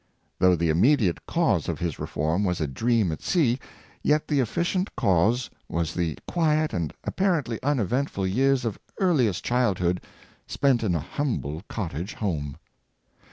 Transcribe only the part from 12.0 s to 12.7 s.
home.